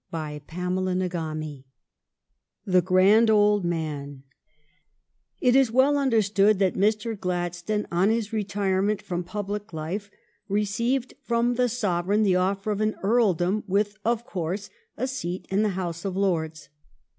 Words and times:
CHAPTER 0.11 0.55
XXXIV" 0.55 1.63
THE 2.65 2.81
GRAND 2.81 3.29
OLD 3.29 3.63
MAN" 3.63 4.23
It 5.39 5.55
is 5.55 5.71
well 5.71 5.95
understood 5.95 6.57
that 6.57 6.73
Mr. 6.73 7.15
Gladstone 7.15 7.85
on 7.91 8.09
his 8.09 8.33
retirement 8.33 8.99
from 9.03 9.23
public 9.23 9.73
life 9.73 10.09
received 10.49 11.13
from 11.21 11.53
the 11.53 11.69
Sov 11.69 12.07
ereign 12.07 12.23
the 12.23 12.35
offer 12.35 12.71
of 12.71 12.81
an 12.81 12.95
earldom 13.03 13.63
with, 13.67 13.99
of 14.03 14.25
course, 14.25 14.71
a 14.97 15.05
seat 15.05 15.45
in 15.51 15.61
the 15.61 15.69
House 15.77 16.03
of 16.03 16.17
Lords. 16.17 16.69